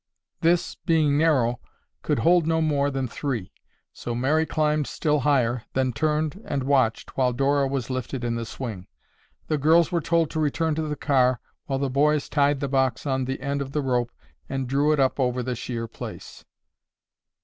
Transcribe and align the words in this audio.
This, 0.39 0.73
being 0.73 1.15
narrow, 1.15 1.59
could 2.01 2.17
hold 2.17 2.47
no 2.47 2.59
more 2.59 2.89
than 2.89 3.07
three. 3.07 3.51
So 3.93 4.15
Mary 4.15 4.47
climbed 4.47 4.87
still 4.87 5.19
higher, 5.19 5.61
then 5.73 5.93
turned 5.93 6.41
and 6.43 6.63
watched, 6.63 7.15
while 7.15 7.33
Dora 7.33 7.67
was 7.67 7.91
lifted 7.91 8.23
in 8.23 8.33
the 8.33 8.43
swing. 8.47 8.87
The 9.47 9.59
girls 9.59 9.91
were 9.91 10.01
told 10.01 10.31
to 10.31 10.39
return 10.39 10.73
to 10.73 10.81
the 10.81 10.95
car 10.95 11.39
while 11.67 11.77
the 11.77 11.87
boys 11.87 12.29
tied 12.29 12.61
the 12.61 12.67
box 12.67 13.05
on 13.05 13.25
the 13.25 13.39
end 13.41 13.61
of 13.61 13.73
the 13.73 13.81
rope 13.83 14.11
and 14.49 14.67
drew 14.67 14.91
it 14.91 14.99
up 14.99 15.19
over 15.19 15.43
the 15.43 15.53
sheer 15.53 15.87
place. 15.87 16.45